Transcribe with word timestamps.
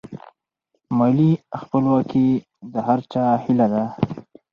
مالي 0.97 1.31
خپلواکي 1.59 2.27
د 2.71 2.73
هر 2.87 2.99
چا 3.13 3.23
هیله 3.43 3.67
ده. 3.73 3.83